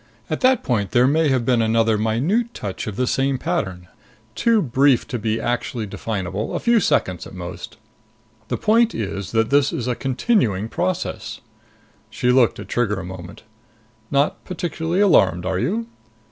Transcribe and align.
At 0.31 0.41
that 0.41 0.63
point 0.63 0.93
there 0.93 1.05
may 1.05 1.29
have 1.29 1.45
been 1.45 1.61
another 1.61 1.95
minute 1.95 2.55
touch 2.55 2.87
of 2.87 2.95
the 2.95 3.05
same 3.05 3.37
pattern. 3.37 3.87
Too 4.33 4.59
brief 4.59 5.07
to 5.09 5.19
be 5.19 5.39
actually 5.39 5.85
definable. 5.85 6.55
A 6.55 6.59
few 6.59 6.79
seconds 6.79 7.27
at 7.27 7.35
most. 7.35 7.77
The 8.47 8.57
point 8.57 8.95
is 8.95 9.31
that 9.31 9.51
this 9.51 9.71
is 9.71 9.87
a 9.87 9.93
continuing 9.93 10.69
process." 10.69 11.39
She 12.09 12.31
looked 12.31 12.57
at 12.57 12.67
Trigger 12.67 12.99
a 12.99 13.05
moment. 13.05 13.43
"Not 14.09 14.43
particularly 14.43 15.01
alarmed, 15.01 15.45
are 15.45 15.59
you?" 15.59 15.85